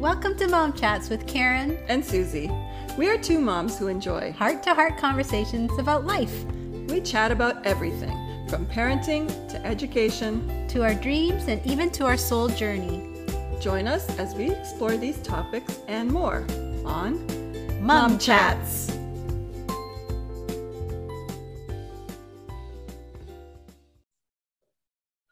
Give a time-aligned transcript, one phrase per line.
[0.00, 2.50] Welcome to Mom Chats with Karen and Susie.
[2.96, 6.42] We are two moms who enjoy heart to heart conversations about life.
[6.88, 12.16] We chat about everything from parenting to education to our dreams and even to our
[12.16, 13.26] soul journey.
[13.60, 16.46] Join us as we explore these topics and more
[16.86, 17.26] on
[17.84, 18.96] Mom, Mom Chats.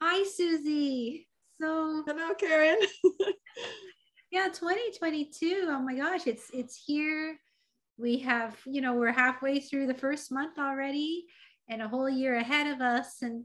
[0.02, 1.26] Hi, Susie.
[1.58, 2.76] So, hello, Karen.
[4.30, 5.66] yeah, 2022.
[5.68, 7.38] Oh my gosh, it's it's here.
[7.96, 11.27] We have, you know, we're halfway through the first month already
[11.68, 13.23] and a whole year ahead of us.
[13.23, 13.45] And,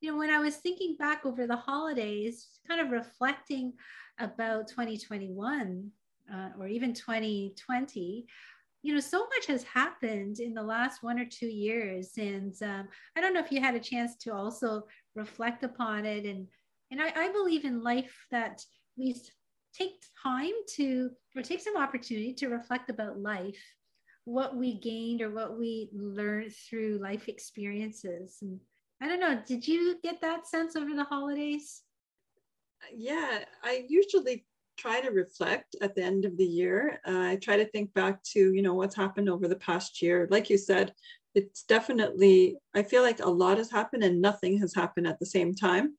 [0.00, 3.72] you know, when I was thinking back over the holidays, kind of reflecting
[4.18, 5.90] about 2021
[6.32, 8.26] uh, or even 2020,
[8.82, 12.12] you know, so much has happened in the last one or two years.
[12.16, 14.84] And um, I don't know if you had a chance to also
[15.16, 16.46] reflect upon it and
[16.92, 18.64] and I, I believe in life that
[18.96, 19.14] we
[19.72, 23.62] take time to, or take some opportunity to reflect about life,
[24.24, 28.38] what we gained or what we learned through life experiences.
[28.42, 28.60] And
[29.00, 31.82] I don't know, did you get that sense over the holidays?
[32.94, 37.00] Yeah, I usually try to reflect at the end of the year.
[37.06, 40.26] Uh, I try to think back to, you know, what's happened over the past year.
[40.30, 40.94] Like you said,
[41.34, 45.26] it's definitely, I feel like a lot has happened and nothing has happened at the
[45.26, 45.94] same time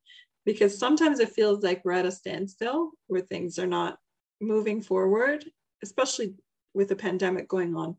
[0.46, 3.98] because sometimes it feels like we're at a standstill where things are not
[4.40, 5.46] moving forward,
[5.84, 6.34] especially
[6.74, 7.96] with the pandemic going on.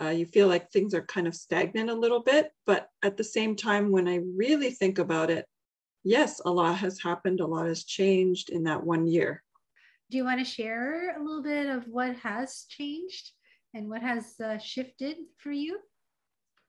[0.00, 2.50] Uh, you feel like things are kind of stagnant a little bit.
[2.66, 5.46] But at the same time, when I really think about it,
[6.04, 9.42] yes, a lot has happened, a lot has changed in that one year.
[10.10, 13.32] Do you want to share a little bit of what has changed
[13.74, 15.78] and what has uh, shifted for you?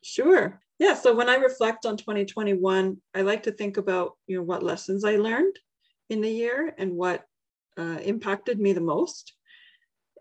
[0.02, 0.62] Sure.
[0.80, 0.94] Yeah.
[0.94, 5.04] So when I reflect on 2021, I like to think about, you know, what lessons
[5.04, 5.58] I learned
[6.10, 7.26] in the year and what
[7.78, 9.34] uh, impacted me the most.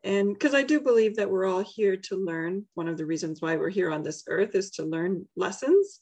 [0.04, 2.66] And because I do believe that we're all here to learn.
[2.74, 6.00] One of the reasons why we're here on this earth is to learn lessons.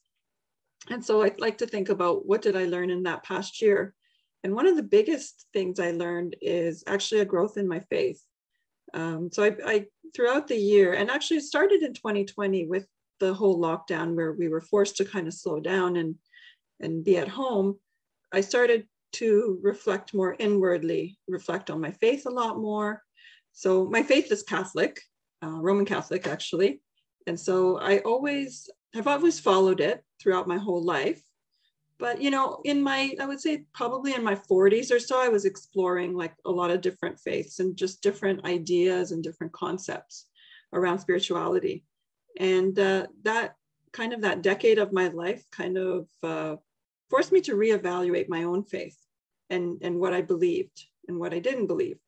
[0.91, 3.95] And so I'd like to think about what did I learn in that past year?
[4.45, 8.23] And one of the biggest things I learned is actually a growth in my faith.
[8.95, 12.87] Um, so I, I, throughout the year, and actually started in 2020 with
[13.21, 16.17] the whole lockdown where we were forced to kind of slow down and
[16.81, 17.79] and be at home
[18.33, 23.03] i started to reflect more inwardly reflect on my faith a lot more.
[23.53, 25.01] So my faith is catholic
[25.43, 26.81] uh, roman catholic actually.
[27.27, 31.23] And so i always have always followed it throughout my whole life.
[31.99, 35.29] But you know in my i would say probably in my 40s or so i
[35.29, 40.27] was exploring like a lot of different faiths and just different ideas and different concepts
[40.75, 41.85] around spirituality
[42.37, 43.57] and uh, that
[43.93, 46.57] kind of that decade of my life kind of uh,
[47.09, 48.99] forced me to reevaluate my own faith
[49.51, 51.99] and, and what I believed and what I didn't believe.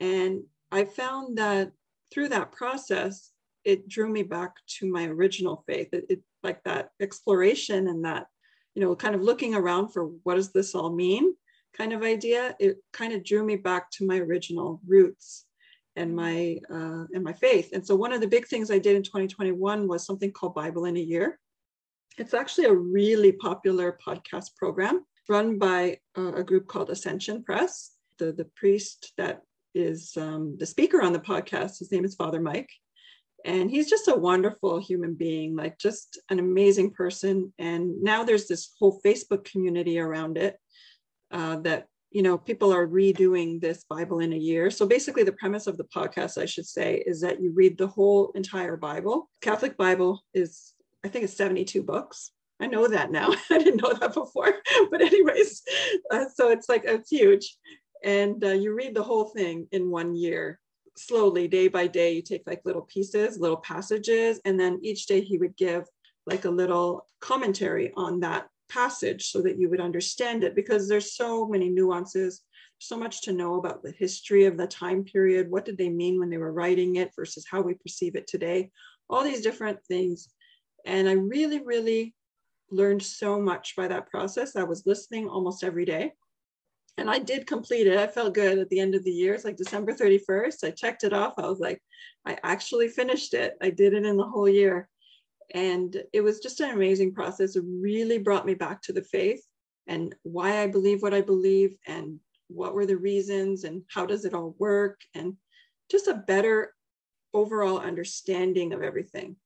[0.00, 1.72] And I found that
[2.12, 3.32] through that process,
[3.64, 5.88] it drew me back to my original faith.
[5.92, 8.26] It, it like that exploration and that,
[8.74, 11.34] you know, kind of looking around for what does this all mean
[11.76, 12.56] kind of idea.
[12.58, 15.45] It kind of drew me back to my original roots
[15.96, 17.70] and my uh, and my faith.
[17.72, 20.84] And so one of the big things I did in 2021 was something called Bible
[20.84, 21.38] in a Year.
[22.18, 27.92] It's actually a really popular podcast program run by a group called Ascension Press.
[28.18, 29.42] The the priest that
[29.74, 32.70] is um, the speaker on the podcast, his name is Father Mike,
[33.44, 37.52] and he's just a wonderful human being, like just an amazing person.
[37.58, 40.56] And now there's this whole Facebook community around it
[41.30, 44.70] uh, that you know, people are redoing this Bible in a year.
[44.70, 47.88] So basically, the premise of the podcast, I should say, is that you read the
[47.88, 49.28] whole entire Bible.
[49.42, 50.72] Catholic Bible is,
[51.04, 52.30] I think, it's 72 books.
[52.58, 53.34] I know that now.
[53.50, 54.50] I didn't know that before.
[54.90, 55.62] But, anyways,
[56.10, 57.54] uh, so it's like, it's huge.
[58.02, 60.58] And uh, you read the whole thing in one year,
[60.96, 62.14] slowly, day by day.
[62.14, 65.84] You take like little pieces, little passages, and then each day he would give
[66.24, 71.16] like a little commentary on that passage so that you would understand it because there's
[71.16, 72.42] so many nuances
[72.78, 75.50] so much to know about the history of the time period.
[75.50, 78.70] What did they mean when they were writing it versus how we perceive it today?
[79.08, 80.28] All these different things.
[80.84, 82.14] And i really really
[82.70, 84.56] learned so much by that process.
[84.56, 86.12] I was listening almost every day.
[86.98, 87.98] And i did complete it.
[87.98, 89.34] I felt good at the end of the year.
[89.34, 91.34] It's like december 31st i checked it off.
[91.38, 91.80] I was like
[92.26, 93.54] i actually finished it.
[93.62, 94.88] I did it in the whole year
[95.54, 97.56] and it was just an amazing process.
[97.56, 99.44] It really brought me back to the faith
[99.86, 104.24] and why I believe what I believe and what were the reasons and how does
[104.24, 105.34] it all work and
[105.90, 106.74] just a better
[107.34, 109.36] overall understanding of everything.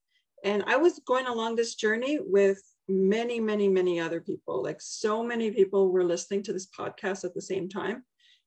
[0.44, 4.62] And I was going along this journey with many, many, many other people.
[4.62, 8.04] Like so many people were listening to this podcast at the same time.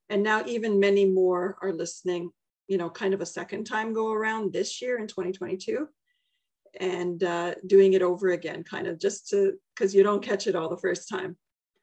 [0.08, 2.30] And now even many more are listening
[2.68, 5.88] you know, kind of a second time go around this year in 2022
[6.80, 10.56] and uh, doing it over again, kind of just to, because you don't catch it
[10.56, 11.36] all the first time.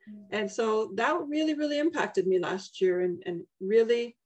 [0.10, 0.26] Mm.
[0.32, 4.18] And so that really, really impacted me last year and, and really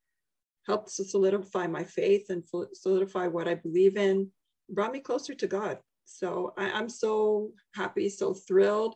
[0.66, 4.30] helped to solidify my faith and solidify what I believe in,
[4.70, 5.80] brought me closer to God.
[6.06, 8.96] So I, I'm so happy, so thrilled.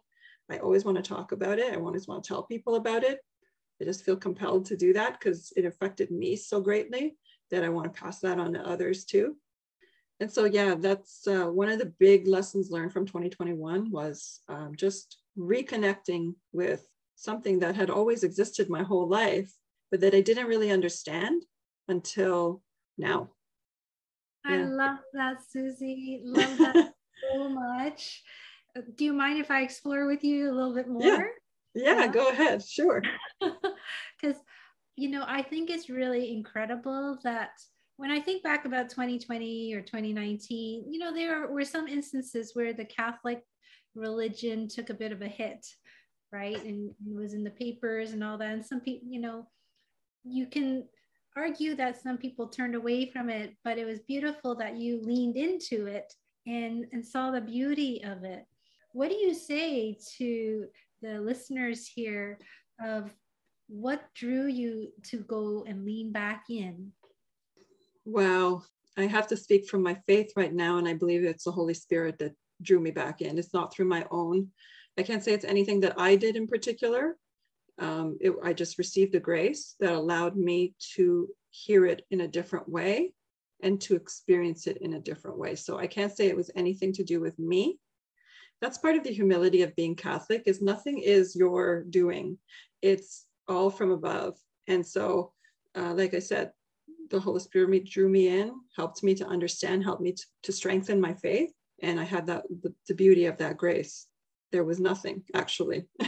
[0.49, 1.73] I always want to talk about it.
[1.73, 3.19] I always want to tell people about it.
[3.81, 7.15] I just feel compelled to do that because it affected me so greatly
[7.51, 9.35] that I want to pass that on to others too.
[10.19, 14.73] And so, yeah, that's uh, one of the big lessons learned from 2021 was um,
[14.75, 16.85] just reconnecting with
[17.15, 19.53] something that had always existed my whole life,
[19.91, 21.43] but that I didn't really understand
[21.87, 22.61] until
[22.97, 23.29] now.
[24.45, 26.21] I love that, Susie.
[26.23, 26.93] Love that
[27.33, 28.23] so much.
[28.95, 31.03] Do you mind if I explore with you a little bit more?
[31.03, 31.23] Yeah,
[31.75, 32.07] yeah, yeah.
[32.07, 32.63] go ahead.
[32.63, 33.01] Sure.
[34.21, 34.35] Because,
[34.97, 37.51] you know, I think it's really incredible that
[37.99, 42.71] when I think back about 2020 or 2019, you know, there were some instances where
[42.71, 43.43] the Catholic
[43.93, 45.67] religion took a bit of a hit,
[46.31, 46.63] right?
[46.63, 48.53] And it was in the papers and all that.
[48.53, 49.47] And some people, you know,
[50.23, 50.85] you can
[51.35, 55.35] argue that some people turned away from it, but it was beautiful that you leaned
[55.35, 56.13] into it
[56.47, 58.45] and, and saw the beauty of it.
[58.93, 60.67] What do you say to
[61.01, 62.39] the listeners here
[62.81, 63.11] of
[63.67, 66.93] what drew you to go and lean back in?
[68.11, 68.65] Well,
[68.97, 71.75] I have to speak from my faith right now, and I believe it's the Holy
[71.75, 73.37] Spirit that drew me back in.
[73.37, 74.47] It's not through my own.
[74.97, 77.17] I can't say it's anything that I did in particular.
[77.77, 82.27] Um, it, I just received a grace that allowed me to hear it in a
[82.27, 83.13] different way
[83.61, 85.53] and to experience it in a different way.
[85.53, 87.77] So I can't say it was anything to do with me.
[88.59, 92.39] That's part of the humility of being Catholic is nothing is your doing.
[92.81, 94.35] It's all from above.
[94.67, 95.33] And so,
[95.75, 96.53] uh, like I said,
[97.09, 101.01] the Holy Spirit drew me in, helped me to understand, helped me to, to strengthen
[101.01, 101.51] my faith.
[101.81, 104.07] And I had that the, the beauty of that grace.
[104.51, 105.85] There was nothing actually.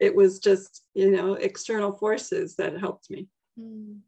[0.00, 3.28] it was just, you know, external forces that helped me.
[3.58, 3.98] Mm.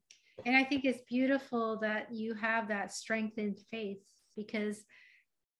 [0.47, 4.03] And I think it's beautiful that you have that strengthened faith
[4.37, 4.83] because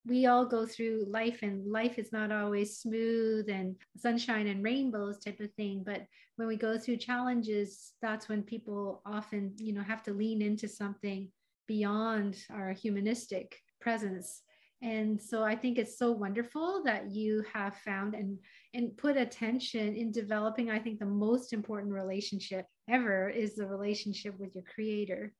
[0.05, 5.19] we all go through life and life is not always smooth and sunshine and rainbows
[5.19, 5.83] type of thing.
[5.85, 6.05] But
[6.35, 10.67] when we go through challenges that's when people often you know have to lean into
[10.67, 11.29] something
[11.67, 14.41] beyond our humanistic presence.
[14.81, 18.37] And so i think it's so wonderful that you have found and
[18.73, 24.37] and put attention in developing i think the most important relationship ever is the relationship
[24.37, 25.33] with your creator.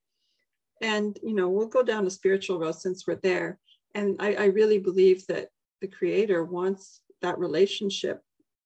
[0.81, 3.59] And you know we'll go down the spiritual road since we're there
[3.93, 5.49] and I, I really believe that
[5.81, 8.21] the creator wants that relationship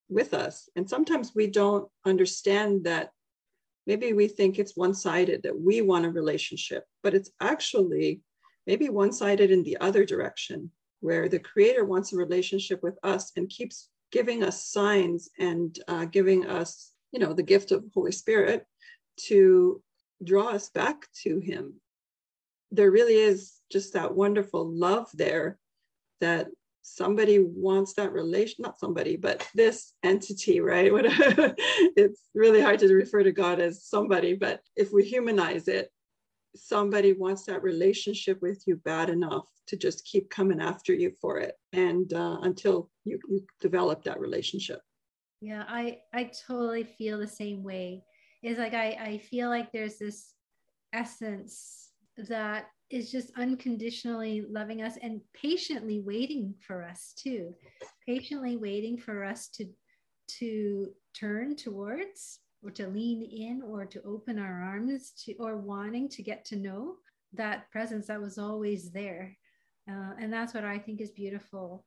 [0.08, 0.68] with us.
[0.76, 3.10] And sometimes we don't understand that
[3.88, 8.20] maybe we think it's one-sided that we want a relationship but it's actually
[8.66, 10.70] maybe one-sided in the other direction
[11.00, 16.04] where the creator wants a relationship with us and keeps giving us signs and uh,
[16.04, 18.66] giving us you know the gift of holy spirit
[19.16, 19.82] to
[20.22, 21.80] draw us back to him
[22.70, 25.58] there really is just that wonderful love there
[26.20, 26.48] that
[26.82, 30.90] somebody wants that relation not somebody but this entity right?
[31.96, 35.90] It's really hard to refer to god as somebody but if we humanize it
[36.56, 41.38] somebody wants that relationship with you bad enough to just keep coming after you for
[41.38, 44.80] it and uh, until you, you develop that relationship.
[45.40, 48.04] Yeah i i totally feel the same way.
[48.42, 50.34] Is like i i feel like there's this
[50.92, 51.87] essence
[52.28, 57.54] that is just unconditionally loving us and patiently waiting for us too.
[58.06, 59.66] Patiently waiting for us to
[60.38, 66.08] to turn towards or to lean in or to open our arms to or wanting
[66.08, 66.96] to get to know
[67.32, 69.36] that presence that was always there.
[69.90, 71.86] Uh, and that's what i think is beautiful.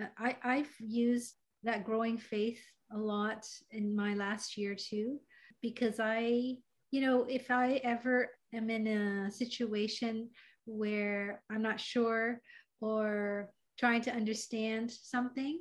[0.00, 1.34] Uh, I, i've used
[1.64, 2.60] that growing faith
[2.92, 5.18] a lot in my last year too
[5.62, 6.54] because i
[6.90, 10.28] you know if i ever am in a situation
[10.64, 12.40] where i'm not sure
[12.80, 15.60] or trying to understand something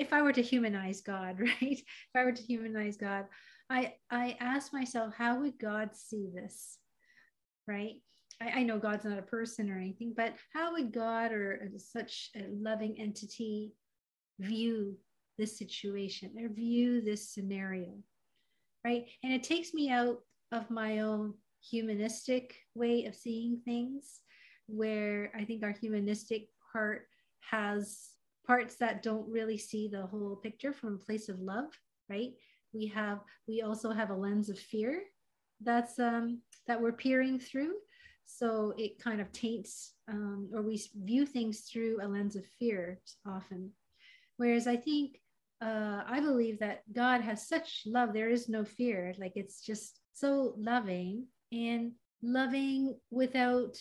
[0.00, 1.56] if I were to humanize God, right?
[1.60, 3.26] If I were to humanize God,
[3.68, 6.78] I I ask myself, how would God see this?
[7.68, 8.02] Right?
[8.40, 12.30] I, I know God's not a person or anything, but how would God or such
[12.34, 13.72] a loving entity
[14.40, 14.96] view
[15.38, 17.92] this situation or view this scenario?
[18.84, 19.04] Right.
[19.22, 20.20] And it takes me out
[20.52, 24.20] of my own humanistic way of seeing things,
[24.66, 27.06] where I think our humanistic part
[27.50, 28.10] has
[28.46, 31.70] parts that don't really see the whole picture from a place of love,
[32.08, 32.32] right?
[32.72, 35.02] We have we also have a lens of fear
[35.60, 37.74] that's um, that we're peering through.
[38.26, 43.00] So it kind of taints, um, or we view things through a lens of fear
[43.26, 43.72] often.
[44.36, 45.20] Whereas I think,
[45.60, 49.14] uh, I believe that God has such love, there is no fear.
[49.18, 51.92] Like it's just so loving and
[52.22, 53.76] loving without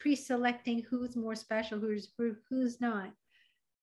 [0.00, 2.10] pre-selecting who's more special, who's
[2.48, 3.10] who's not.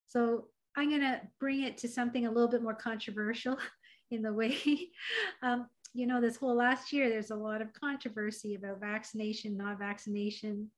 [0.07, 3.57] So I'm going to bring it to something a little bit more controversial
[4.11, 4.57] in the way,
[5.41, 9.79] um, you know, this whole last year, there's a lot of controversy about vaccination, not
[9.79, 10.69] vaccination.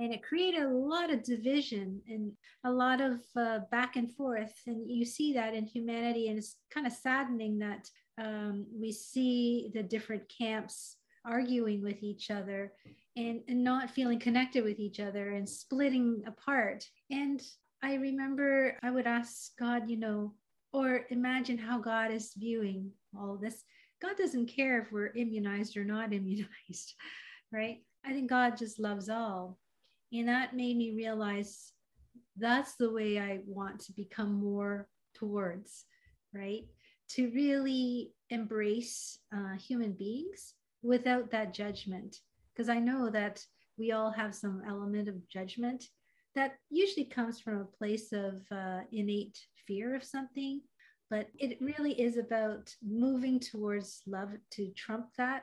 [0.00, 2.32] And it created a lot of division and
[2.64, 4.52] a lot of uh, back and forth.
[4.66, 6.28] And you see that in humanity.
[6.28, 7.88] And it's kind of saddening that
[8.20, 12.72] um, we see the different camps arguing with each other
[13.16, 16.84] and, and not feeling connected with each other and splitting apart.
[17.10, 17.40] And
[17.82, 20.34] I remember I would ask God, you know,
[20.72, 23.62] or imagine how God is viewing all this.
[24.02, 26.94] God doesn't care if we're immunized or not immunized,
[27.52, 27.82] right?
[28.04, 29.58] I think God just loves all.
[30.12, 31.72] And that made me realize
[32.36, 35.84] that's the way I want to become more towards,
[36.32, 36.64] right?
[37.10, 42.18] To really embrace uh, human beings without that judgment.
[42.52, 43.44] Because I know that
[43.76, 45.84] we all have some element of judgment
[46.34, 50.60] that usually comes from a place of uh, innate fear of something
[51.10, 55.42] but it really is about moving towards love to trump that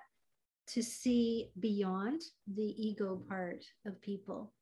[0.67, 2.21] to see beyond
[2.55, 4.53] the ego part of people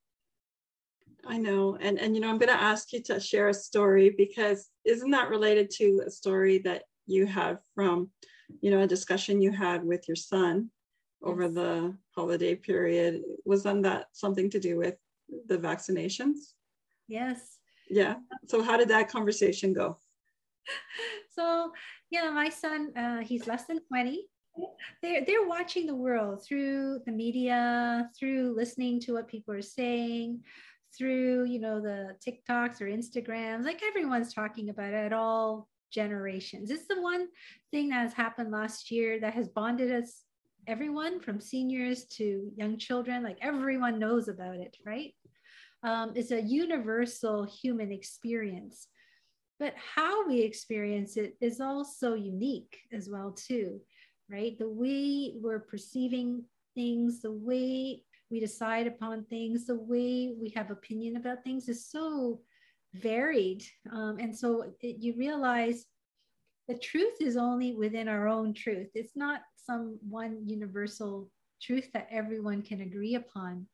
[1.28, 4.10] i know and and you know i'm going to ask you to share a story
[4.18, 8.10] because isn't that related to a story that you have from
[8.62, 10.70] you know a discussion you had with your son
[11.22, 11.54] over yes.
[11.54, 14.96] the holiday period wasn't that something to do with
[15.48, 16.54] the vaccinations?
[17.08, 17.58] Yes.
[17.90, 18.16] Yeah.
[18.48, 19.98] So how did that conversation go?
[21.36, 21.72] so,
[22.12, 24.26] yeah, my son, uh, he's less than 20.
[25.02, 30.42] They're, they're watching the world through the media, through listening to what people are saying,
[30.98, 36.70] through, you know, the TikToks or Instagrams, like everyone's talking about it at all generations.
[36.70, 37.28] It's the one
[37.72, 40.24] thing that has happened last year that has bonded us
[40.68, 45.14] everyone from seniors to young children like everyone knows about it right?
[45.84, 48.88] Um, it's a universal human experience.
[49.60, 53.80] But how we experience it is also unique as well too
[54.32, 54.58] right?
[54.60, 56.44] The way we're perceiving
[56.76, 61.90] things the way we decide upon things the way we have opinion about things is
[61.90, 62.40] so
[62.94, 65.86] varied um, and so it, you realize
[66.68, 71.30] the truth is only within our own truth it's not some one universal
[71.62, 73.68] truth that everyone can agree upon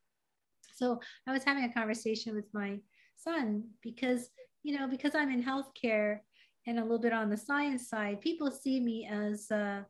[0.75, 2.79] so I was having a conversation with my
[3.15, 4.29] son because,
[4.63, 6.19] you know, because I'm in healthcare
[6.67, 9.83] and a little bit on the science side, people see me as uh,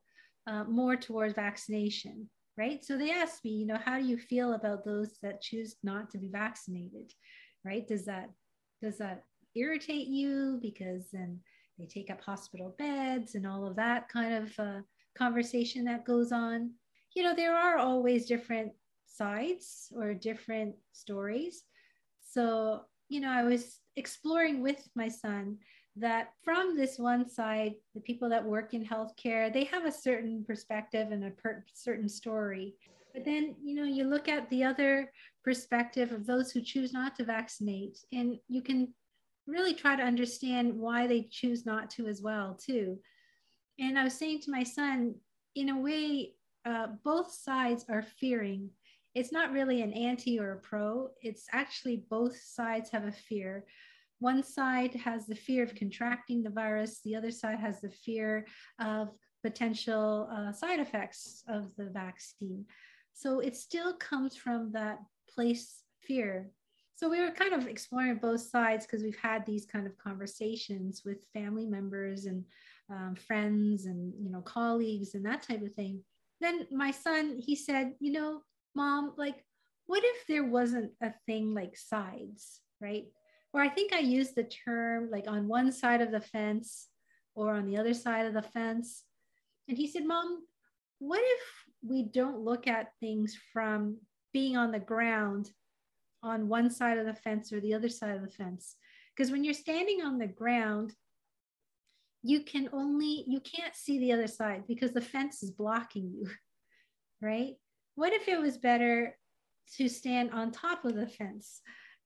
[0.48, 2.84] uh, more towards vaccination, right?
[2.86, 6.12] So they asked me, you know, how do you feel about those that choose not
[6.12, 7.12] to be vaccinated,
[7.64, 7.88] right?
[7.88, 8.30] Does that
[8.86, 9.24] does that
[9.56, 11.40] irritate you because then
[11.78, 14.82] they take up hospital beds and all of that kind of uh,
[15.18, 16.72] conversation that goes on?
[17.16, 18.72] You know, there are always different
[19.08, 21.64] sides or different stories.
[22.22, 25.58] So, you know, I was exploring with my son
[25.96, 30.44] that from this one side, the people that work in healthcare, they have a certain
[30.46, 32.76] perspective and a per- certain story.
[33.14, 35.10] But then, you know, you look at the other
[35.46, 38.94] perspective of those who choose not to vaccinate, and you can
[39.48, 42.98] really try to understand why they choose not to as well, too.
[43.80, 45.16] And I was saying to my son,
[45.56, 46.34] in a way,
[46.66, 48.72] uh, both sides are fearing
[49.16, 51.10] it's not really an anti or a pro.
[51.22, 53.66] It's actually both sides have a fear.
[54.20, 58.46] One side has the fear of contracting the virus, the other side has the fear
[58.80, 59.10] of
[59.42, 62.66] potential uh, side effects of the vaccine.
[63.14, 65.00] So it still comes from that
[65.34, 66.52] place fear.
[66.96, 71.02] So we were kind of exploring both sides because we've had these kind of conversations
[71.06, 72.46] with family members and
[72.90, 76.02] um, friends and you know colleagues and that type of thing.
[76.42, 78.42] Then my son, he said, you know,
[78.76, 79.44] mom, like,
[79.88, 83.06] what if there wasn't a thing like sides, right?
[83.54, 86.88] Or I think I used the term like on one side of the fence
[87.36, 89.04] or on the other side of the fence.
[89.68, 90.44] And he said, Mom,
[91.00, 91.42] what if
[91.88, 93.98] we don't look at things from
[94.36, 95.50] being on the ground
[96.22, 98.76] on one side of the fence or the other side of the fence?
[99.16, 100.94] Because when you're standing on the ground,
[102.22, 106.28] you can only, you can't see the other side because the fence is blocking you,
[107.22, 107.54] right?
[107.96, 109.18] what if it was better
[109.78, 111.62] to stand on top of the fence?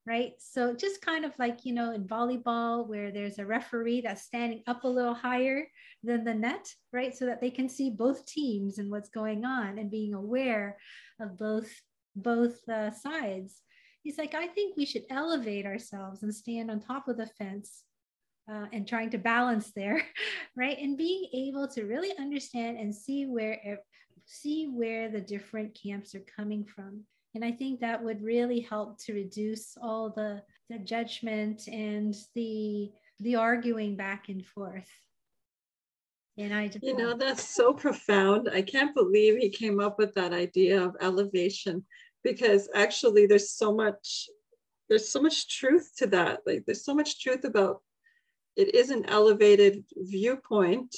[0.07, 0.33] Right.
[0.39, 4.63] So just kind of like, you know, in volleyball, where there's a referee that's standing
[4.65, 5.67] up a little higher
[6.03, 7.15] than the net, right?
[7.15, 10.77] So that they can see both teams and what's going on and being aware
[11.19, 11.69] of both
[12.21, 13.61] both uh, sides.
[14.03, 17.83] He's like, I think we should elevate ourselves and stand on top of the fence
[18.49, 20.01] uh, and trying to balance there,
[20.55, 20.77] right?
[20.79, 23.79] And being able to really understand and see where
[24.25, 27.03] see where the different camps are coming from.
[27.35, 32.91] And I think that would really help to reduce all the, the judgment and the
[33.21, 34.89] the arguing back and forth.
[36.37, 38.49] And I you know that's so profound.
[38.51, 41.83] I can't believe he came up with that idea of elevation
[42.23, 44.29] because actually there's so much
[44.89, 46.39] there's so much truth to that.
[46.45, 47.81] Like there's so much truth about
[48.55, 50.93] it is an elevated viewpoint,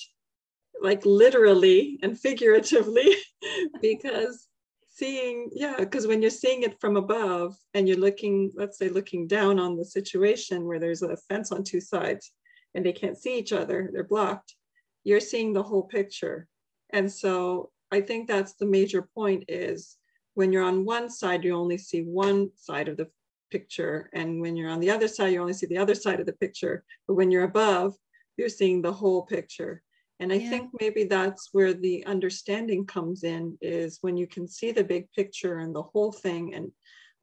[0.81, 3.13] like literally and figuratively,
[3.81, 4.47] because
[4.89, 9.27] seeing, yeah, because when you're seeing it from above and you're looking, let's say, looking
[9.27, 12.31] down on the situation where there's a fence on two sides
[12.73, 14.55] and they can't see each other, they're blocked,
[15.03, 16.47] you're seeing the whole picture.
[16.91, 19.97] And so I think that's the major point is
[20.33, 23.07] when you're on one side, you only see one side of the
[23.51, 24.09] picture.
[24.13, 26.33] And when you're on the other side, you only see the other side of the
[26.33, 26.83] picture.
[27.07, 27.95] But when you're above,
[28.37, 29.83] you're seeing the whole picture.
[30.19, 30.49] And I yeah.
[30.49, 35.11] think maybe that's where the understanding comes in is when you can see the big
[35.11, 36.71] picture and the whole thing and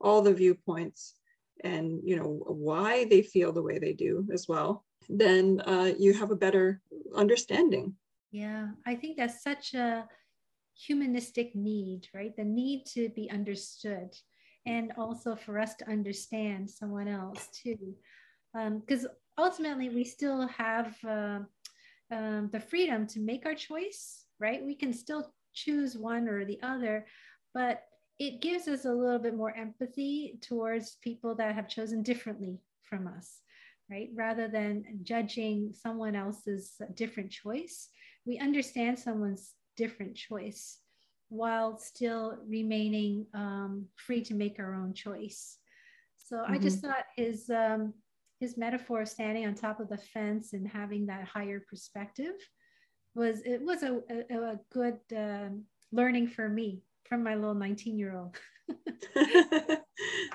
[0.01, 1.15] all the viewpoints
[1.65, 6.13] and you know why they feel the way they do as well then uh, you
[6.13, 6.81] have a better
[7.17, 7.95] understanding
[8.31, 10.07] yeah i think that's such a
[10.79, 12.37] humanistic need right?
[12.37, 14.15] The need to be understood
[14.67, 17.95] and also for us to understand someone else too.
[18.55, 21.41] Because um, ultimately we still have uh,
[22.13, 24.65] um, the freedom to make our choice right?
[24.65, 27.07] We can still choose one or the other
[27.55, 27.83] but
[28.21, 33.09] it gives us a little bit more empathy towards people that have chosen differently from
[33.09, 33.41] us
[33.91, 34.11] right?
[34.15, 37.89] Rather than judging someone else's different choice
[38.25, 40.79] we understand someone's different choice
[41.31, 45.59] while still remaining um, free to make our own choice.
[46.17, 46.53] So mm-hmm.
[46.53, 47.95] I just thought his um,
[48.41, 52.35] his metaphor of standing on top of the fence and having that higher perspective
[53.15, 57.99] was it was a, a, a good um, learning for me from my little 19
[57.99, 58.37] year old.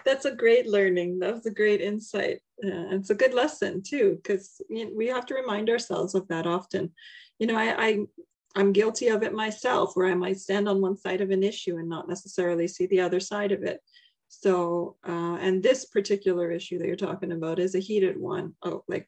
[0.06, 1.20] That's a great learning.
[1.20, 2.40] That was a great insight.
[2.64, 6.92] Uh, it's a good lesson too, because we have to remind ourselves of that often.
[7.40, 8.00] You know, I, I
[8.56, 11.78] I'm guilty of it myself, where I might stand on one side of an issue
[11.78, 13.80] and not necessarily see the other side of it.
[14.28, 18.84] So, uh, and this particular issue that you're talking about is a heated one, oh,
[18.88, 19.08] like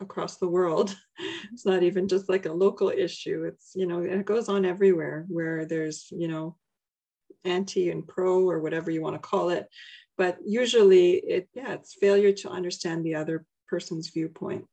[0.00, 0.96] across the world.
[1.52, 3.44] It's not even just like a local issue.
[3.44, 6.56] It's, you know, it goes on everywhere where there's, you know,
[7.44, 9.66] anti and pro or whatever you want to call it.
[10.18, 14.66] But usually it, yeah, it's failure to understand the other person's viewpoint.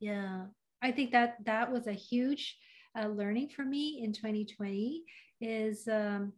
[0.00, 0.46] Yeah.
[0.82, 2.56] I think that that was a huge
[2.98, 5.04] uh, learning for me in 2020
[5.40, 6.32] is um,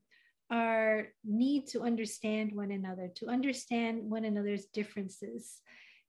[0.51, 5.61] our need to understand one another, to understand one another's differences.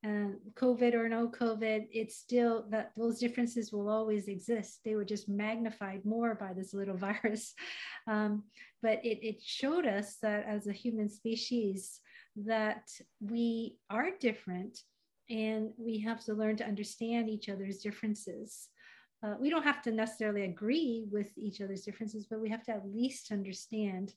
[0.04, 4.80] Uh, COVID or no COVID, it's still that those differences will always exist.
[4.82, 7.54] They were just magnified more by this little virus.
[8.06, 8.44] Um,
[8.82, 12.00] but it, it showed us that as a human species,
[12.36, 12.88] that
[13.20, 14.78] we are different
[15.28, 18.68] and we have to learn to understand each other's differences
[19.22, 22.72] uh, we don't have to necessarily agree with each other's differences, but we have to
[22.72, 24.14] at least understand.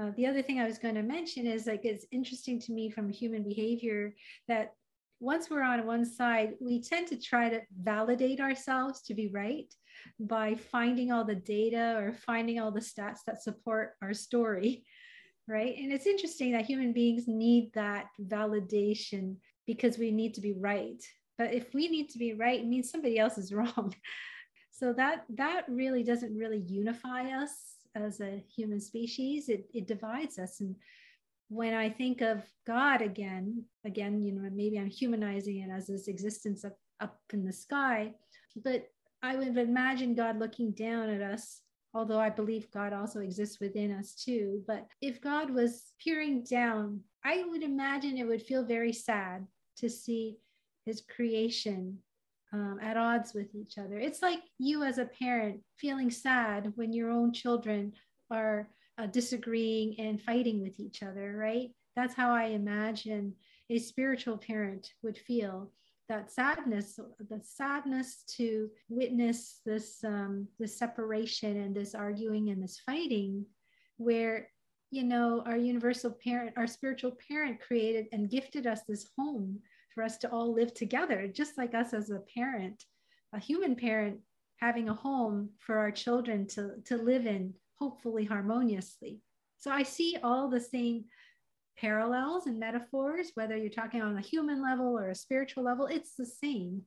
[0.00, 2.88] Uh, the other thing I was going to mention is like it's interesting to me
[2.88, 4.14] from human behavior
[4.46, 4.74] that
[5.20, 9.72] once we're on one side, we tend to try to validate ourselves to be right
[10.20, 14.84] by finding all the data or finding all the stats that support our story,
[15.48, 15.76] right?
[15.76, 21.02] And it's interesting that human beings need that validation because we need to be right.
[21.36, 23.94] But if we need to be right, it means somebody else is wrong
[24.78, 29.48] so that that really doesn't really unify us as a human species.
[29.48, 30.60] It, it divides us.
[30.60, 30.76] And
[31.48, 36.08] when i think of god again again you know maybe i'm humanizing it as this
[36.08, 38.12] existence up, up in the sky
[38.62, 38.86] but
[39.22, 41.62] i would imagine god looking down at us
[41.94, 44.62] although i believe god also exists within us too.
[44.66, 49.46] But if god was peering down i would imagine it would feel very sad
[49.78, 50.36] to see
[50.84, 51.98] his creation
[52.52, 53.98] um, at odds with each other.
[53.98, 57.92] It's like you as a parent feeling sad when your own children
[58.30, 61.70] are uh, disagreeing and fighting with each other, right?
[61.94, 63.34] That's how I imagine
[63.70, 65.70] a spiritual parent would feel
[66.08, 72.80] that sadness, the sadness to witness this um, this separation and this arguing and this
[72.86, 73.44] fighting,
[73.98, 74.48] where
[74.90, 79.60] you know our universal parent, our spiritual parent created and gifted us this home
[79.98, 82.84] for us to all live together, just like us as a parent,
[83.32, 84.20] a human parent
[84.58, 89.18] having a home for our children to, to live in, hopefully harmoniously.
[89.56, 91.06] So I see all the same
[91.76, 96.14] parallels and metaphors, whether you're talking on a human level or a spiritual level, it's
[96.14, 96.82] the same.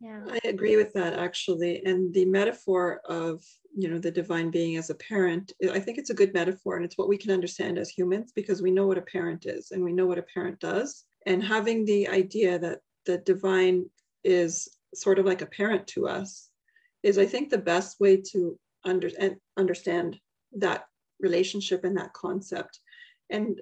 [0.00, 0.22] Yeah.
[0.28, 1.84] I agree with that actually.
[1.84, 3.44] And the metaphor of,
[3.76, 6.84] you know, the divine being as a parent, I think it's a good metaphor and
[6.84, 9.84] it's what we can understand as humans because we know what a parent is and
[9.84, 11.04] we know what a parent does.
[11.26, 13.86] And having the idea that the divine
[14.24, 16.50] is sort of like a parent to us
[17.02, 19.10] is, I think, the best way to under,
[19.56, 20.18] understand
[20.56, 20.86] that
[21.20, 22.80] relationship and that concept.
[23.30, 23.60] And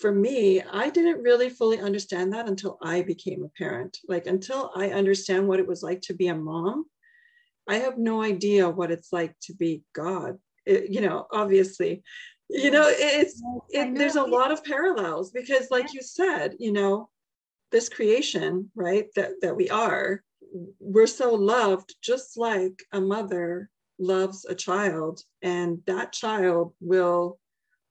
[0.00, 3.98] for me, I didn't really fully understand that until I became a parent.
[4.08, 6.86] Like, until I understand what it was like to be a mom,
[7.68, 10.38] I have no idea what it's like to be God.
[10.66, 12.02] It, you know, obviously,
[12.54, 17.08] you know, it's it, there's a lot of parallels because, like you said, you know,
[17.72, 20.22] this creation, right, that that we are,
[20.78, 27.38] we're so loved, just like a mother loves a child, and that child will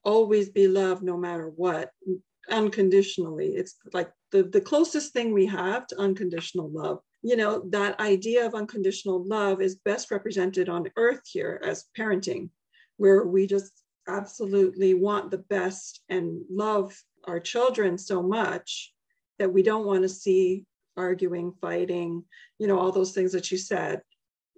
[0.06, 1.92] always be loved no matter what,
[2.50, 3.50] unconditionally.
[3.56, 7.00] It's like the, the closest thing we have to unconditional love.
[7.22, 12.50] You know, that idea of unconditional love is best represented on earth here as parenting,
[12.98, 18.94] where we just absolutely want the best and love our children so much
[19.40, 22.24] that we don't want to see arguing, fighting,
[22.60, 24.02] you know, all those things that you said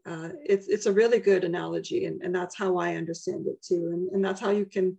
[0.06, 3.90] uh, it's it's a really good analogy, and, and that's how I understand it too.
[3.92, 4.98] And, and that's how you can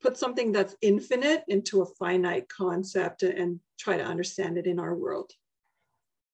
[0.00, 4.94] put something that's infinite into a finite concept and try to understand it in our
[4.94, 5.30] world.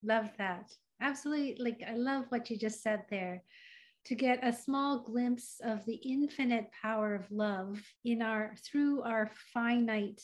[0.03, 0.71] Love that.
[1.01, 1.57] Absolutely.
[1.59, 3.43] Like I love what you just said there.
[4.05, 9.31] To get a small glimpse of the infinite power of love in our through our
[9.51, 10.21] finite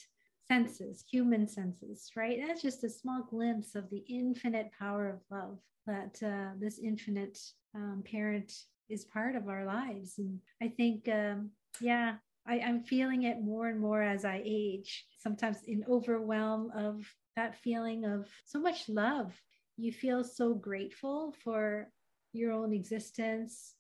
[0.47, 2.39] senses, human senses, right?
[2.45, 7.39] That's just a small glimpse of the infinite power of love that uh, this infinite
[7.73, 8.53] um, parent
[8.89, 10.19] is part of our lives.
[10.19, 12.15] And I think, um, yeah,
[12.45, 17.57] I, I'm feeling it more and more as I age, sometimes in overwhelm of that
[17.63, 19.33] feeling of so much love.
[19.77, 21.89] You feel so grateful for
[22.33, 23.75] your own existence,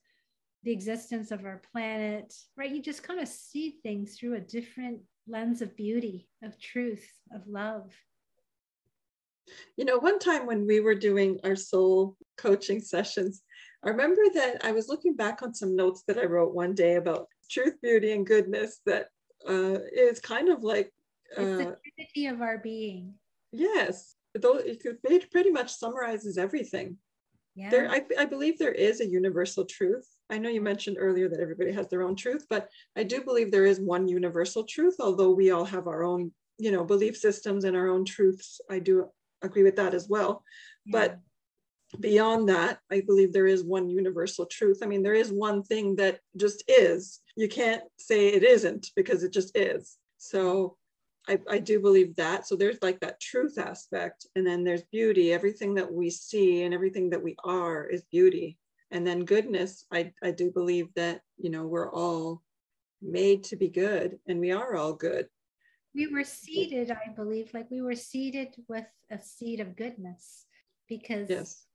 [0.63, 2.71] the existence of our planet, right?
[2.71, 7.47] You just kind of see things through a different lens of beauty, of truth, of
[7.47, 7.91] love.
[9.75, 13.41] You know, one time when we were doing our soul coaching sessions,
[13.83, 16.95] I remember that I was looking back on some notes that I wrote one day
[16.95, 19.07] about truth, beauty, and goodness that
[19.47, 20.91] uh, is kind of like
[21.37, 23.15] uh, it's the uh, trinity of our being.
[23.51, 26.97] Yes, though it pretty much summarizes everything.
[27.55, 27.69] Yeah.
[27.69, 30.07] There, I, I believe there is a universal truth.
[30.29, 33.51] I know you mentioned earlier that everybody has their own truth, but I do believe
[33.51, 37.65] there is one universal truth, although we all have our own, you know, belief systems
[37.65, 38.61] and our own truths.
[38.69, 39.09] I do
[39.41, 40.43] agree with that as well.
[40.85, 40.91] Yeah.
[40.91, 41.19] But
[41.99, 44.79] beyond that, I believe there is one universal truth.
[44.81, 47.19] I mean, there is one thing that just is.
[47.35, 49.97] You can't say it isn't because it just is.
[50.17, 50.77] So
[51.27, 52.47] I, I do believe that.
[52.47, 54.25] So there's like that truth aspect.
[54.35, 55.31] And then there's beauty.
[55.31, 58.57] Everything that we see and everything that we are is beauty.
[58.89, 62.41] And then goodness, I, I do believe that, you know, we're all
[63.01, 65.27] made to be good and we are all good.
[65.93, 70.45] We were seeded, I believe, like we were seeded with a seed of goodness
[70.87, 71.65] because yes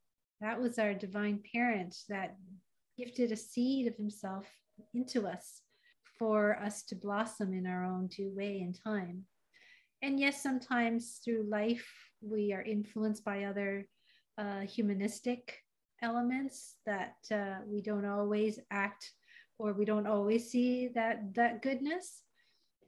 [0.41, 2.37] that was our divine parent that
[2.99, 4.47] gifted a seed of himself
[4.95, 5.63] into us
[6.19, 9.25] for us to blossom in our own due way and time.
[10.03, 11.87] And yes, sometimes through life,
[12.21, 13.87] we are influenced by other
[14.39, 15.59] uh, humanistic
[16.03, 19.13] elements that uh, we don't always act
[19.59, 22.23] or we don't always see that that goodness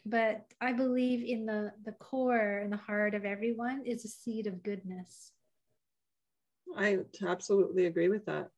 [0.05, 4.47] but i believe in the the core and the heart of everyone is a seed
[4.47, 5.33] of goodness
[6.77, 8.51] I absolutely agree with that.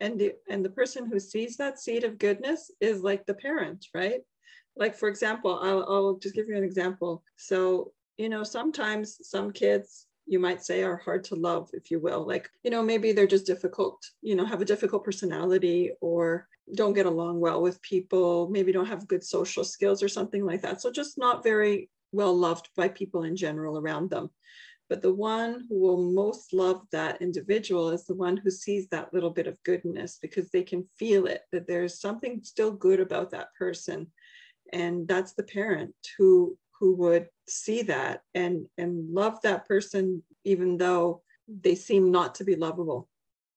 [0.00, 3.86] And the and the person who sees that seed of goodness is like the parent,
[3.94, 4.22] right?
[4.76, 7.22] Like for example, I'll, I'll just give you an example.
[7.36, 11.98] So you know, sometimes some kids you might say are hard to love, if you
[11.98, 12.26] will.
[12.26, 14.04] Like you know, maybe they're just difficult.
[14.22, 18.48] You know, have a difficult personality or don't get along well with people.
[18.48, 20.80] Maybe don't have good social skills or something like that.
[20.80, 24.30] So just not very well loved by people in general around them.
[24.88, 29.14] But the one who will most love that individual is the one who sees that
[29.14, 33.30] little bit of goodness because they can feel it, that there's something still good about
[33.30, 34.08] that person.
[34.72, 40.78] And that's the parent who who would see that and and love that person even
[40.78, 43.08] though they seem not to be lovable.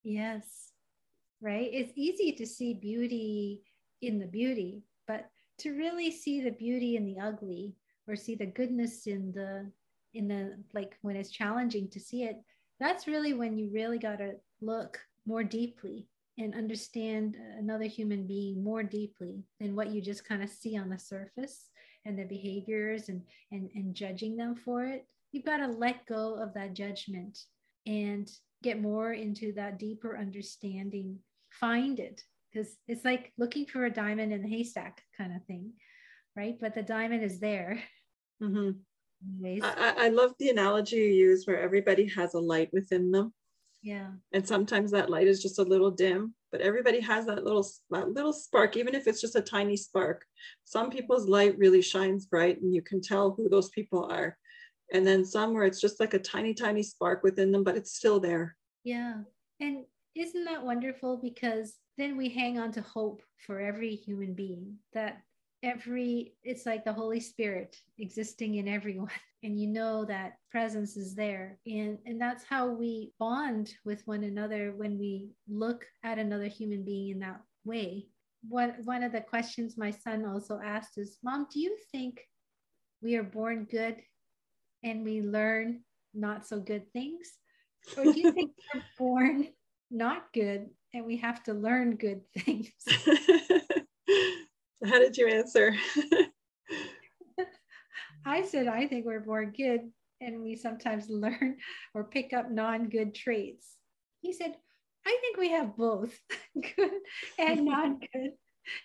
[0.04, 0.71] Yes.
[1.41, 1.69] Right?
[1.71, 3.62] It's easy to see beauty
[4.02, 7.76] in the beauty, but to really see the beauty in the ugly
[8.08, 9.69] or see the goodness in the
[10.13, 12.38] in the like when it's challenging to see it
[12.80, 18.63] that's really when you really got to look more deeply and understand another human being
[18.63, 21.69] more deeply than what you just kind of see on the surface
[22.06, 25.06] and the behaviors and and and judging them for it.
[25.32, 27.38] You've got to let go of that judgment
[27.86, 28.30] and
[28.62, 31.19] get more into that deeper understanding.
[31.52, 35.74] Find it because it's like looking for a diamond in the haystack kind of thing
[36.36, 36.58] right?
[36.60, 37.82] But the diamond is there.
[38.41, 38.72] Mm-hmm.
[39.63, 43.34] I, I love the analogy you use where everybody has a light within them
[43.84, 44.08] yeah.
[44.32, 48.12] And sometimes that light is just a little dim but everybody has that little that
[48.12, 50.24] little spark even if it's just a tiny spark.
[50.65, 54.38] Some people's light really shines bright and you can tell who those people are.
[54.93, 57.96] And then some where it's just like a tiny tiny spark within them but it's
[57.96, 58.56] still there.
[58.84, 59.22] Yeah.
[59.60, 61.17] And isn't that wonderful?
[61.17, 65.24] Because then we hang on to hope for every human being that
[65.63, 69.10] every it's like the holy spirit existing in everyone
[69.43, 71.58] and you know that presence is there.
[71.65, 76.84] And and that's how we bond with one another when we look at another human
[76.84, 78.08] being in that way.
[78.47, 82.21] One one of the questions my son also asked is mom do you think
[83.02, 83.97] we are born good
[84.84, 85.82] and we learn
[86.13, 87.32] not so good things?
[87.97, 89.47] Or do you think we're born
[89.91, 92.71] not good and we have to learn good things
[94.86, 95.76] how did you answer
[98.26, 99.91] I said, I think we're born good
[100.22, 101.58] and we sometimes learn
[101.93, 103.76] or pick up non good traits.
[104.22, 104.56] He said,
[105.06, 106.17] I think we have both
[106.76, 106.91] good
[107.38, 108.32] and non good.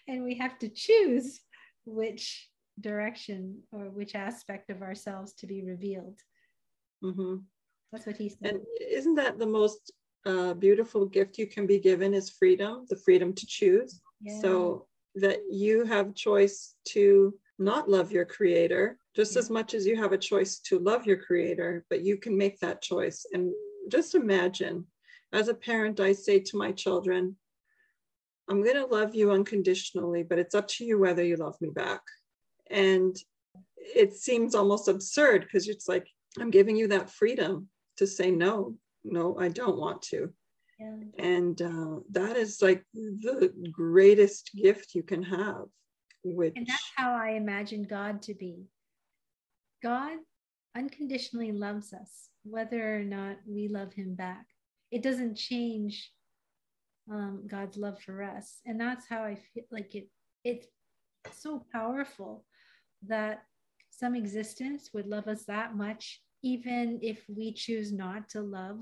[0.08, 1.40] And we have to choose
[1.84, 2.48] which
[2.80, 6.18] direction or which aspect of ourselves to be revealed.
[7.04, 7.36] Mm-hmm.
[7.92, 8.38] That's what he said.
[8.42, 9.92] And isn't that the most
[10.26, 14.00] uh, beautiful gift you can be given is freedom, the freedom to choose?
[14.20, 14.40] Yeah.
[14.40, 14.87] So
[15.18, 20.12] that you have choice to not love your creator just as much as you have
[20.12, 23.26] a choice to love your creator, but you can make that choice.
[23.32, 23.52] And
[23.88, 24.86] just imagine,
[25.32, 27.36] as a parent, I say to my children,
[28.48, 31.70] I'm going to love you unconditionally, but it's up to you whether you love me
[31.74, 32.00] back.
[32.70, 33.16] And
[33.76, 36.06] it seems almost absurd because it's like,
[36.38, 40.32] I'm giving you that freedom to say, no, no, I don't want to.
[40.78, 40.94] Yeah.
[41.18, 45.64] And uh, that is like the greatest gift you can have.
[46.24, 46.54] Which...
[46.56, 48.66] And that's how I imagine God to be.
[49.82, 50.18] God
[50.76, 54.46] unconditionally loves us, whether or not we love him back.
[54.90, 56.10] It doesn't change
[57.10, 58.60] um, God's love for us.
[58.66, 60.08] And that's how I feel like it,
[60.44, 60.66] it's
[61.32, 62.44] so powerful
[63.06, 63.42] that
[63.90, 68.80] some existence would love us that much, even if we choose not to love.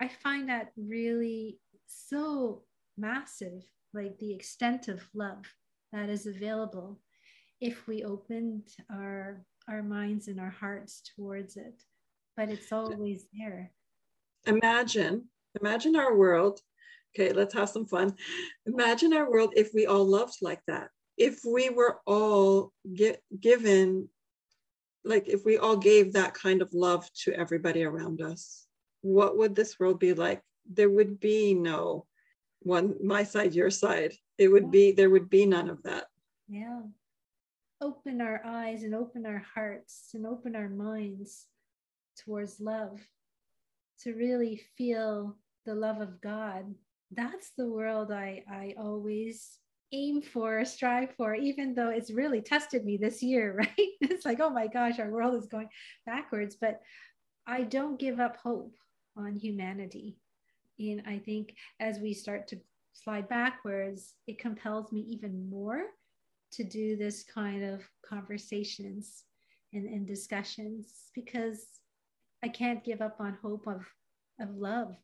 [0.00, 2.62] I find that really so
[2.96, 5.44] massive, like the extent of love
[5.92, 6.98] that is available
[7.60, 11.82] if we opened our our minds and our hearts towards it.
[12.36, 13.72] But it's always there.
[14.46, 15.26] Imagine
[15.60, 16.60] imagine our world.
[17.14, 18.14] Okay let's have some fun.
[18.66, 20.88] Imagine our world if we all loved like that.
[21.18, 24.08] If we were all get, given
[25.04, 28.66] like if we all gave that kind of love to everybody around us
[29.02, 32.06] what would this world be like there would be no
[32.60, 36.06] one my side your side it would be there would be none of that
[36.48, 36.80] yeah
[37.80, 41.46] open our eyes and open our hearts and open our minds
[42.18, 43.00] towards love
[44.02, 45.36] to really feel
[45.66, 46.74] the love of God.
[47.10, 49.58] That's the world I, I always
[49.92, 53.88] aim for, strive for, even though it's really tested me this year, right?
[54.00, 55.68] It's like, oh my gosh, our world is going
[56.06, 56.56] backwards.
[56.60, 56.80] But
[57.46, 58.74] I don't give up hope
[59.20, 60.18] on humanity.
[60.78, 62.60] And I think as we start to
[62.92, 65.82] slide backwards, it compels me even more
[66.52, 69.24] to do this kind of conversations
[69.72, 71.66] and, and discussions because
[72.42, 73.86] I can't give up on hope of,
[74.40, 74.96] of love.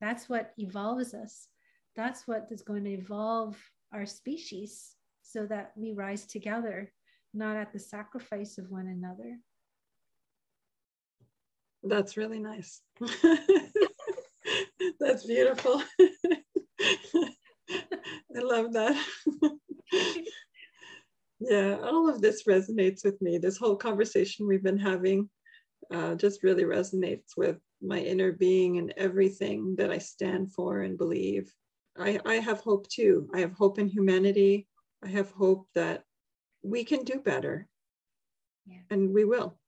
[0.00, 1.48] That's what evolves us.
[1.96, 3.56] That's what is going to evolve
[3.92, 6.92] our species so that we rise together,
[7.34, 9.38] not at the sacrifice of one another.
[11.82, 12.82] That's really nice.
[15.00, 15.82] That's beautiful.
[16.80, 19.02] I love that.
[21.40, 23.38] yeah, all of this resonates with me.
[23.38, 25.28] This whole conversation we've been having
[25.92, 30.98] uh, just really resonates with my inner being and everything that I stand for and
[30.98, 31.52] believe.
[31.98, 33.28] I, I have hope too.
[33.34, 34.66] I have hope in humanity.
[35.02, 36.04] I have hope that
[36.62, 37.66] we can do better.
[38.66, 38.82] Yeah.
[38.90, 39.59] And we will.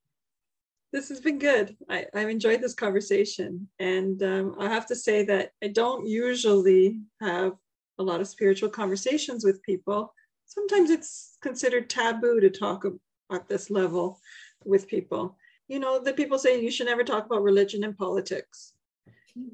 [0.92, 1.76] This has been good.
[1.88, 3.68] I, I've enjoyed this conversation.
[3.78, 7.52] And um, I have to say that I don't usually have
[7.98, 10.12] a lot of spiritual conversations with people,
[10.46, 12.84] sometimes it's considered taboo to talk
[13.32, 14.20] at this level
[14.64, 15.36] with people.
[15.68, 18.74] You know, the people say you should never talk about religion and politics,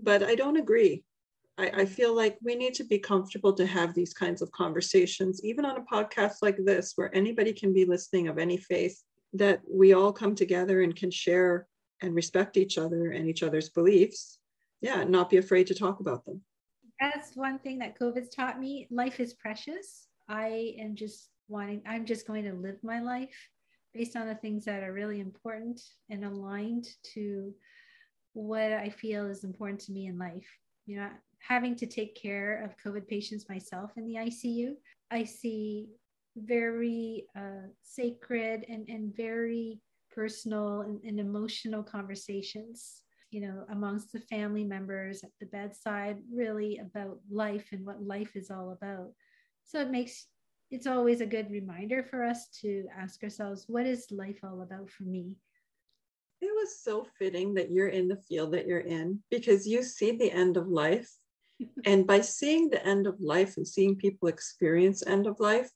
[0.03, 1.05] but I don't agree.
[1.57, 5.45] I, I feel like we need to be comfortable to have these kinds of conversations,
[5.45, 9.01] even on a podcast like this, where anybody can be listening of any faith,
[9.35, 11.67] that we all come together and can share
[12.01, 14.39] and respect each other and each other's beliefs.
[14.81, 16.43] Yeah, not be afraid to talk about them.
[17.01, 18.87] That's one thing that COVID's taught me.
[18.91, 20.09] Life is precious.
[20.29, 23.49] I am just wanting, I'm just going to live my life
[23.95, 27.53] based on the things that are really important and aligned to
[28.35, 30.47] what I feel is important to me in life.
[30.87, 31.09] You know,
[31.41, 34.75] having to take care of COVID patients myself in the ICU,
[35.11, 35.89] I see
[36.45, 39.81] very uh, sacred and, and very
[40.15, 46.79] personal and, and emotional conversations you know amongst the family members at the bedside really
[46.79, 49.11] about life and what life is all about.
[49.65, 50.27] So it makes
[50.71, 54.91] it's always a good reminder for us to ask ourselves what is life all about
[54.91, 55.37] for me?
[56.41, 60.13] It was so fitting that you're in the field that you're in because you see
[60.13, 61.11] the end of life.
[61.85, 65.69] And by seeing the end of life and seeing people experience end of life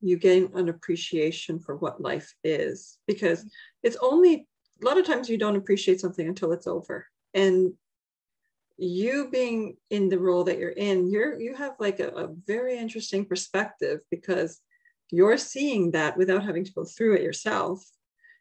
[0.00, 3.48] you gain an appreciation for what life is because mm-hmm.
[3.82, 4.46] it's only
[4.82, 7.06] a lot of times you don't appreciate something until it's over.
[7.32, 7.72] And
[8.76, 12.76] you being in the role that you're in you're you have like a, a very
[12.76, 14.58] interesting perspective because
[15.12, 17.88] you're seeing that without having to go through it yourself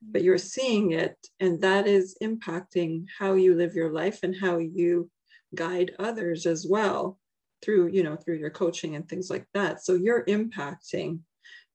[0.02, 0.26] but mm-hmm.
[0.26, 5.08] you're seeing it and that is impacting how you live your life and how you
[5.54, 7.20] guide others as well
[7.64, 9.84] through you know through your coaching and things like that.
[9.84, 11.20] So you're impacting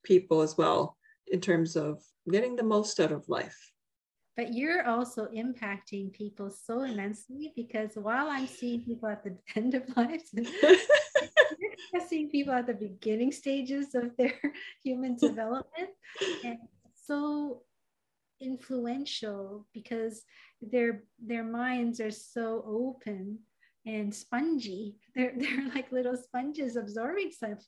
[0.08, 0.96] people as well
[1.28, 3.58] in terms of getting the most out of life
[4.38, 9.74] but you're also impacting people so immensely because while I'm seeing people at the end
[9.74, 14.34] of life, you're seeing people at the beginning stages of their
[14.84, 15.90] human development.
[16.44, 16.58] And
[16.94, 17.62] so
[18.40, 20.22] influential because
[20.62, 23.40] their their minds are so open
[23.86, 24.98] and spongy.
[25.16, 27.58] They're they're like little sponges absorbing stuff.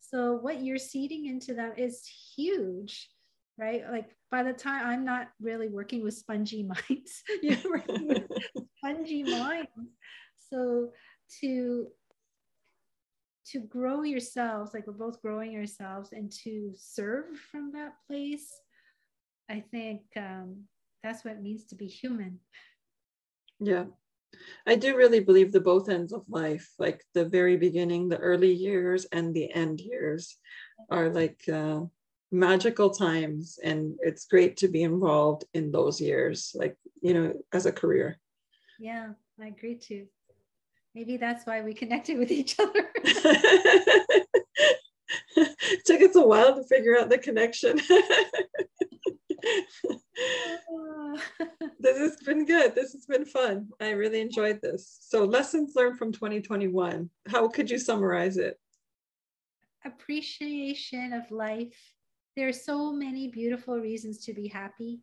[0.00, 2.06] So what you're seeding into them is
[2.36, 3.08] huge,
[3.58, 3.82] right?
[3.90, 8.24] Like by the time I'm not really working with spongy minds, you're working with
[8.78, 9.68] spongy minds.
[10.50, 10.92] So
[11.40, 11.88] to
[13.52, 18.52] to grow yourselves, like we're both growing ourselves, and to serve from that place,
[19.48, 20.64] I think um,
[21.04, 22.40] that's what it means to be human.
[23.60, 23.84] Yeah,
[24.66, 28.52] I do really believe the both ends of life, like the very beginning, the early
[28.52, 30.36] years, and the end years,
[30.90, 31.80] are like uh,
[32.30, 33.58] magical times.
[33.62, 38.18] And it's great to be involved in those years, like, you know, as a career.
[38.78, 40.06] Yeah, I agree too.
[40.94, 42.90] Maybe that's why we connected with each other.
[45.84, 47.80] Took us a while to figure out the connection.
[51.78, 52.74] this has been good.
[52.74, 53.68] This has been fun.
[53.80, 54.98] I really enjoyed this.
[55.00, 57.10] So, lessons learned from 2021.
[57.28, 58.58] How could you summarize it?
[59.84, 61.94] Appreciation of life.
[62.36, 65.00] There are so many beautiful reasons to be happy,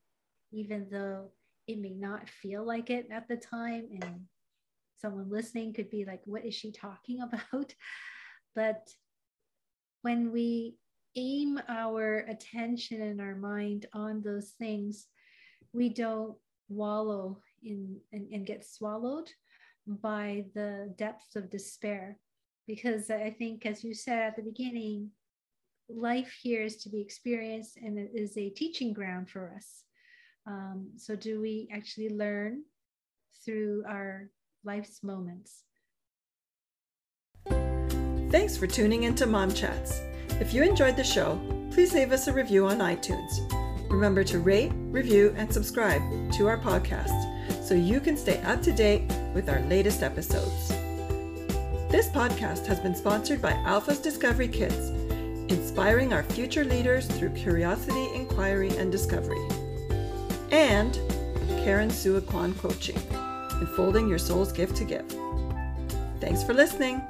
[0.51, 1.32] even though
[1.67, 3.88] it may not feel like it at the time.
[4.01, 4.21] And
[5.01, 7.73] someone listening could be like, What is she talking about?
[8.56, 8.89] But
[10.01, 10.75] when we
[11.15, 15.08] aim our attention and our mind on those things,
[15.73, 16.36] we don't
[16.69, 19.30] wallow in and, and get swallowed
[19.88, 22.17] by the depths of despair.
[22.67, 25.12] Because I think, as you said at the beginning,
[25.89, 29.84] life here is to be experienced and it is a teaching ground for us.
[30.47, 32.63] Um, so, do we actually learn
[33.45, 34.30] through our
[34.63, 35.63] life's moments?
[38.30, 40.02] Thanks for tuning into Mom Chats.
[40.43, 41.39] If you enjoyed the show,
[41.71, 43.49] please leave us a review on iTunes.
[43.89, 46.01] Remember to rate, review, and subscribe
[46.34, 50.67] to our podcast so you can stay up to date with our latest episodes.
[51.89, 54.89] This podcast has been sponsored by Alpha's Discovery Kids,
[55.49, 59.47] inspiring our future leaders through curiosity, inquiry, and discovery.
[60.51, 60.93] And
[61.63, 62.99] Karen Suakwan Coaching,
[63.62, 65.06] unfolding your soul's gift to give.
[66.19, 67.02] Thanks for listening.